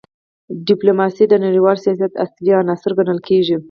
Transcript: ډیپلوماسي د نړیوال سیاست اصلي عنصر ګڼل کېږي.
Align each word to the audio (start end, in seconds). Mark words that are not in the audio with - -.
ډیپلوماسي 0.67 1.25
د 1.27 1.33
نړیوال 1.45 1.77
سیاست 1.85 2.11
اصلي 2.25 2.51
عنصر 2.59 2.91
ګڼل 2.99 3.19
کېږي. 3.27 3.57